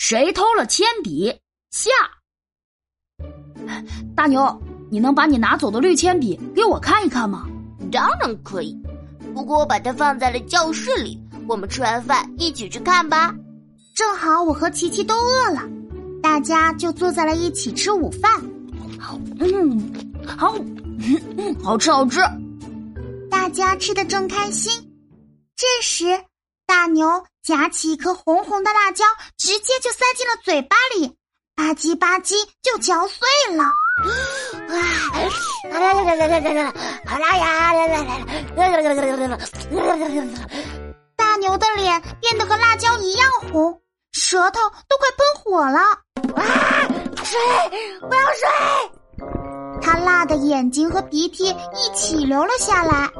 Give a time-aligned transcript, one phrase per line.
[0.00, 1.30] 谁偷了铅笔？
[1.70, 1.90] 下。
[4.16, 4.58] 大牛，
[4.90, 7.46] 你能把你拿走的绿铅笔给我看一看吗？
[7.92, 8.74] 当然可以，
[9.34, 11.20] 不过我把它放在了教室里。
[11.46, 13.34] 我们吃完饭一起去看吧。
[13.94, 15.60] 正好我和琪琪都饿了，
[16.22, 18.32] 大家就坐在了一起吃午饭。
[18.98, 19.92] 好，嗯，
[20.26, 20.56] 好，
[21.36, 22.20] 嗯，好吃好吃。
[23.30, 24.72] 大家吃的正开心，
[25.54, 26.06] 这时
[26.70, 29.04] 大牛夹起一颗红红的辣椒，
[29.36, 31.08] 直接就塞进了嘴巴里，
[31.56, 33.64] 吧唧吧唧就嚼碎了。
[34.70, 34.78] 哇！
[35.68, 36.72] 来来来来来来来，
[37.04, 37.72] 好辣呀！
[37.72, 38.04] 来来来
[38.54, 39.36] 来来来来来来。
[41.16, 43.82] 大牛的脸变得和辣椒一样红，
[44.12, 45.80] 舌头都快喷火了。
[46.36, 46.86] 啊！
[47.24, 47.36] 水！
[48.00, 48.48] 我要水！
[49.82, 53.10] 他辣的眼睛和鼻涕一起流了下来，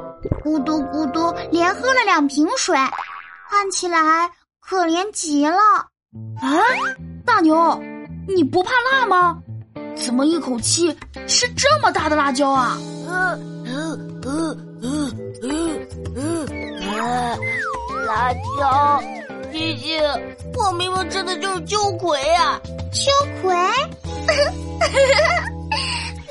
[0.41, 2.77] 咕嘟咕嘟连喝了两瓶水，
[3.51, 5.57] 看起来可怜极了。
[6.41, 6.55] 啊！
[7.25, 7.77] 大牛，
[8.25, 9.37] 你不怕辣吗？
[9.93, 12.77] 怎么一口气吃这么大的辣椒啊？
[13.07, 15.11] 呃呃呃呃
[16.13, 16.45] 呃
[16.95, 17.37] 呃。
[18.07, 19.01] 辣椒，
[19.51, 20.01] 姐姐，
[20.55, 22.57] 我明明吃的就是秋葵啊！
[22.93, 23.51] 秋葵？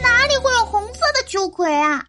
[0.02, 2.02] 哪里会有红色的秋葵啊？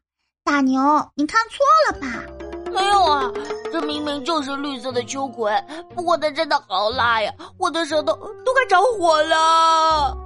[0.45, 0.81] 大牛，
[1.15, 1.57] 你看错
[1.91, 2.23] 了吧？
[2.71, 3.31] 没有啊，
[3.71, 5.51] 这明明就是绿色的秋葵。
[5.93, 8.13] 不过它真的好辣呀，我的舌头
[8.45, 10.17] 都快着火了。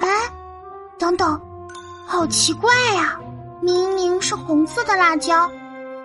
[0.00, 0.08] 哎，
[0.98, 1.40] 等等，
[2.06, 3.18] 好奇怪呀！
[3.62, 5.50] 明明是红色的辣椒，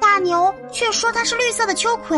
[0.01, 2.17] 大牛却说它是绿色的秋葵。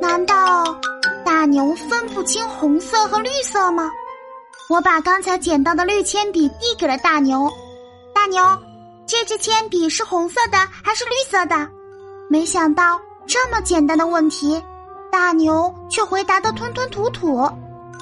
[0.00, 0.76] 难道
[1.24, 3.90] 大牛分不清红色和绿色吗？
[4.68, 7.50] 我把刚才捡到的绿铅笔递给了大牛。
[8.14, 8.42] 大牛，
[9.06, 11.68] 这支铅笔是红色的还是绿色的？
[12.28, 14.62] 没想到这么简单的问题，
[15.10, 17.36] 大牛却回答的吞吞吐吐。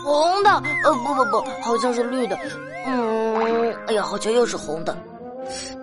[0.04, 0.50] 红的，
[0.84, 2.38] 呃，不不不，好像是绿的。
[2.86, 4.96] 嗯，哎呀，好像又是红的。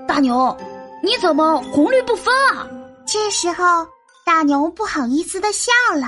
[0.07, 0.55] 大牛，
[1.03, 2.67] 你怎么红绿不分啊？
[3.05, 3.63] 这时候。
[4.25, 6.07] 大牛不好意思的笑了，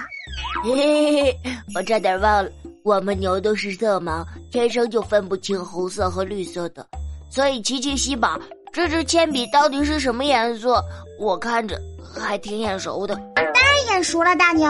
[0.64, 1.40] 嘿嘿嘿，
[1.74, 2.52] 我差点忘了，
[2.84, 6.86] 我们牛都是色盲，天生就分不清红色和绿色的。
[7.32, 8.40] 所以琪琪西宝，
[8.74, 10.82] 这支铅笔到底是什么颜色？
[11.20, 11.78] 我看着
[12.18, 13.16] 还挺眼熟的。
[13.36, 14.66] 当然眼熟了，大牛，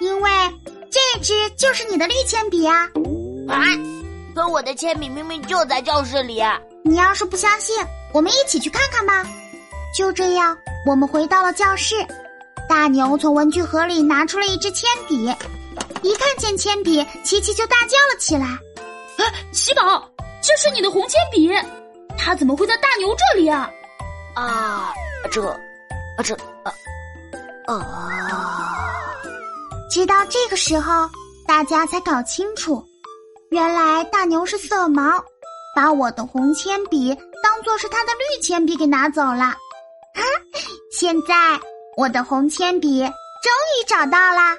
[0.00, 0.30] 因为
[0.90, 2.86] 这支就是你的绿铅笔啊！
[3.48, 3.64] 啊，
[4.34, 6.42] 可我的铅笔明明就在教室里。
[6.84, 7.74] 你要是不相信，
[8.12, 9.26] 我们一起去看看吧。
[9.96, 11.94] 就这样，我们回到了教室。
[12.68, 15.24] 大牛从文具盒里拿出了一支铅笔，
[16.02, 18.46] 一看见铅笔，琪琪就大叫了起来
[19.16, 20.08] ：“啊，喜宝，
[20.42, 21.50] 这是你的红铅笔，
[22.20, 23.70] 他怎么会在大牛这里啊？”
[24.36, 24.92] 啊，
[25.30, 26.72] 这，啊这，啊，
[27.66, 28.92] 啊！
[29.90, 31.08] 直到这个时候，
[31.46, 32.84] 大家才搞清楚，
[33.50, 35.20] 原来大牛是色盲，
[35.74, 39.44] 把我的红铅笔当做是他的绿铅笔给拿走了。
[39.44, 40.22] 啊，
[40.92, 41.60] 现在。
[41.96, 44.56] 我的红铅笔终于找到啦！